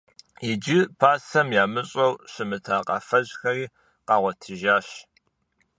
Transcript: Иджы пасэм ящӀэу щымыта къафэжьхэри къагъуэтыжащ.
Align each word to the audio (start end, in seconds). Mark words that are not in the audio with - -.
Иджы 0.49 0.79
пасэм 0.99 1.47
ящӀэу 1.63 2.13
щымыта 2.31 2.77
къафэжьхэри 2.87 3.65
къагъуэтыжащ. 4.07 4.87